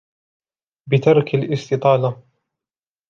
[0.87, 2.23] بِتَرْكِ الِاسْتِطَالَةِ